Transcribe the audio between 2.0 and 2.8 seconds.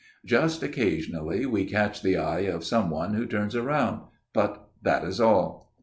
the eye of